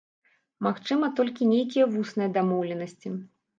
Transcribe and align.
Магчыма, 0.67 1.09
толькі 1.19 1.49
нейкія 1.53 1.85
вусныя 1.93 2.35
дамоўленасці. 2.41 3.17